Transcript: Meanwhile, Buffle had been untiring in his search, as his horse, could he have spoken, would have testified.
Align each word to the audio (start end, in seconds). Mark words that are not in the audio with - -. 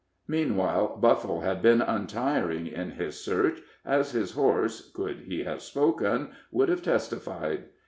Meanwhile, 0.27 0.97
Buffle 0.99 1.41
had 1.41 1.61
been 1.61 1.79
untiring 1.79 2.65
in 2.65 2.89
his 2.89 3.19
search, 3.23 3.61
as 3.85 4.13
his 4.13 4.31
horse, 4.31 4.89
could 4.95 5.17
he 5.27 5.43
have 5.43 5.61
spoken, 5.61 6.29
would 6.51 6.69
have 6.69 6.81
testified. 6.81 7.65